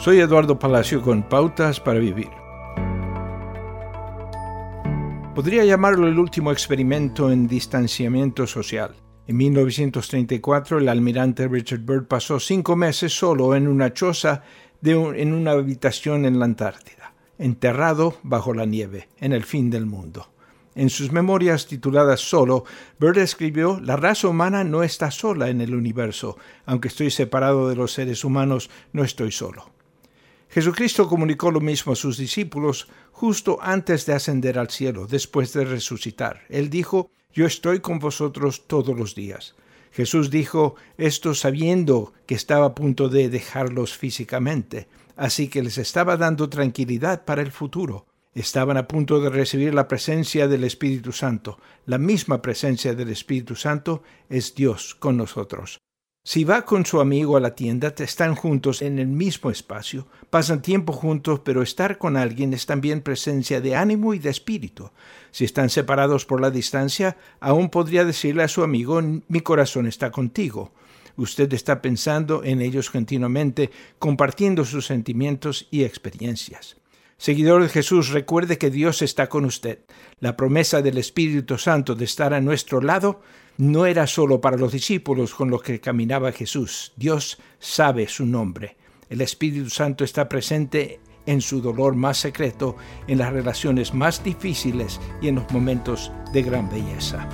Soy 0.00 0.18
Eduardo 0.18 0.58
Palacio 0.58 1.02
con 1.02 1.22
Pautas 1.22 1.78
para 1.78 1.98
Vivir. 1.98 2.30
Podría 5.34 5.62
llamarlo 5.62 6.08
el 6.08 6.18
último 6.18 6.52
experimento 6.52 7.30
en 7.30 7.46
distanciamiento 7.46 8.46
social. 8.46 8.94
En 9.26 9.36
1934 9.36 10.78
el 10.78 10.88
almirante 10.88 11.46
Richard 11.48 11.80
Byrd 11.80 12.06
pasó 12.06 12.40
cinco 12.40 12.76
meses 12.76 13.12
solo 13.12 13.54
en 13.54 13.68
una 13.68 13.92
choza 13.92 14.42
en 14.82 15.34
una 15.34 15.50
habitación 15.50 16.24
en 16.24 16.38
la 16.38 16.46
Antártida, 16.46 17.12
enterrado 17.36 18.16
bajo 18.22 18.54
la 18.54 18.64
nieve, 18.64 19.10
en 19.18 19.34
el 19.34 19.44
fin 19.44 19.68
del 19.68 19.84
mundo. 19.84 20.30
En 20.74 20.88
sus 20.88 21.12
memorias 21.12 21.66
tituladas 21.66 22.20
Solo, 22.20 22.64
Byrd 22.98 23.18
escribió, 23.18 23.78
La 23.82 23.96
raza 23.96 24.28
humana 24.28 24.64
no 24.64 24.82
está 24.82 25.10
sola 25.10 25.50
en 25.50 25.60
el 25.60 25.74
universo. 25.74 26.38
Aunque 26.64 26.88
estoy 26.88 27.10
separado 27.10 27.68
de 27.68 27.76
los 27.76 27.92
seres 27.92 28.24
humanos, 28.24 28.70
no 28.94 29.04
estoy 29.04 29.30
solo. 29.30 29.66
Jesucristo 30.50 31.08
comunicó 31.08 31.52
lo 31.52 31.60
mismo 31.60 31.92
a 31.92 31.96
sus 31.96 32.18
discípulos 32.18 32.88
justo 33.12 33.58
antes 33.62 34.04
de 34.04 34.14
ascender 34.14 34.58
al 34.58 34.68
cielo, 34.68 35.06
después 35.06 35.52
de 35.52 35.64
resucitar. 35.64 36.42
Él 36.48 36.70
dijo, 36.70 37.10
Yo 37.32 37.46
estoy 37.46 37.78
con 37.78 38.00
vosotros 38.00 38.66
todos 38.66 38.98
los 38.98 39.14
días. 39.14 39.54
Jesús 39.92 40.30
dijo 40.30 40.74
esto 40.98 41.34
sabiendo 41.34 42.12
que 42.26 42.34
estaba 42.34 42.66
a 42.66 42.74
punto 42.74 43.08
de 43.08 43.28
dejarlos 43.28 43.96
físicamente, 43.96 44.88
así 45.16 45.48
que 45.48 45.62
les 45.62 45.78
estaba 45.78 46.16
dando 46.16 46.48
tranquilidad 46.48 47.24
para 47.24 47.42
el 47.42 47.52
futuro. 47.52 48.06
Estaban 48.34 48.76
a 48.76 48.88
punto 48.88 49.20
de 49.20 49.30
recibir 49.30 49.72
la 49.74 49.86
presencia 49.86 50.48
del 50.48 50.64
Espíritu 50.64 51.12
Santo. 51.12 51.58
La 51.86 51.98
misma 51.98 52.42
presencia 52.42 52.94
del 52.94 53.10
Espíritu 53.10 53.54
Santo 53.54 54.02
es 54.28 54.54
Dios 54.54 54.94
con 54.94 55.16
nosotros. 55.16 55.80
Si 56.22 56.44
va 56.44 56.66
con 56.66 56.84
su 56.84 57.00
amigo 57.00 57.38
a 57.38 57.40
la 57.40 57.54
tienda, 57.54 57.94
están 57.96 58.34
juntos 58.34 58.82
en 58.82 58.98
el 58.98 59.06
mismo 59.06 59.50
espacio, 59.50 60.06
pasan 60.28 60.60
tiempo 60.60 60.92
juntos, 60.92 61.40
pero 61.42 61.62
estar 61.62 61.96
con 61.96 62.18
alguien 62.18 62.52
es 62.52 62.66
también 62.66 63.00
presencia 63.00 63.62
de 63.62 63.74
ánimo 63.74 64.12
y 64.12 64.18
de 64.18 64.28
espíritu. 64.28 64.90
Si 65.30 65.46
están 65.46 65.70
separados 65.70 66.26
por 66.26 66.42
la 66.42 66.50
distancia, 66.50 67.16
aún 67.40 67.70
podría 67.70 68.04
decirle 68.04 68.42
a 68.42 68.48
su 68.48 68.62
amigo, 68.62 69.00
mi 69.00 69.40
corazón 69.40 69.86
está 69.86 70.10
contigo. 70.10 70.72
Usted 71.16 71.50
está 71.54 71.80
pensando 71.80 72.44
en 72.44 72.60
ellos 72.60 72.90
continuamente, 72.90 73.70
compartiendo 73.98 74.66
sus 74.66 74.84
sentimientos 74.84 75.68
y 75.70 75.84
experiencias. 75.84 76.79
Seguidor 77.20 77.62
de 77.62 77.68
Jesús, 77.68 78.08
recuerde 78.08 78.56
que 78.56 78.70
Dios 78.70 79.02
está 79.02 79.28
con 79.28 79.44
usted. 79.44 79.80
La 80.20 80.38
promesa 80.38 80.80
del 80.80 80.96
Espíritu 80.96 81.58
Santo 81.58 81.94
de 81.94 82.06
estar 82.06 82.32
a 82.32 82.40
nuestro 82.40 82.80
lado 82.80 83.20
no 83.58 83.84
era 83.84 84.06
solo 84.06 84.40
para 84.40 84.56
los 84.56 84.72
discípulos 84.72 85.34
con 85.34 85.50
los 85.50 85.62
que 85.62 85.82
caminaba 85.82 86.32
Jesús. 86.32 86.94
Dios 86.96 87.36
sabe 87.58 88.08
su 88.08 88.24
nombre. 88.24 88.78
El 89.10 89.20
Espíritu 89.20 89.68
Santo 89.68 90.02
está 90.02 90.30
presente 90.30 90.98
en 91.26 91.42
su 91.42 91.60
dolor 91.60 91.94
más 91.94 92.16
secreto, 92.16 92.76
en 93.06 93.18
las 93.18 93.34
relaciones 93.34 93.92
más 93.92 94.24
difíciles 94.24 94.98
y 95.20 95.28
en 95.28 95.34
los 95.34 95.52
momentos 95.52 96.10
de 96.32 96.40
gran 96.40 96.70
belleza. 96.70 97.28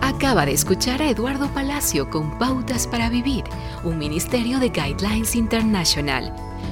Acaba 0.00 0.46
de 0.46 0.52
escuchar 0.52 1.02
a 1.02 1.10
Eduardo 1.10 1.52
Palacio 1.52 2.08
con 2.08 2.38
Pautas 2.38 2.86
para 2.86 3.10
Vivir, 3.10 3.44
un 3.84 3.98
ministerio 3.98 4.58
de 4.58 4.70
Guidelines 4.70 5.34
International. 5.34 6.34